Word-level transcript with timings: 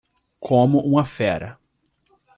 Como 0.39 0.79
uma 0.81 1.05
fera 1.05 1.59